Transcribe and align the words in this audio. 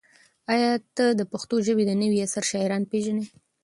ایا 0.53 0.71
ته 0.95 1.05
د 1.19 1.21
پښتو 1.31 1.55
ژبې 1.67 1.83
د 1.87 1.91
نوي 2.01 2.19
عصر 2.25 2.43
شاعران 2.51 2.83
پېژنې؟ 2.91 3.25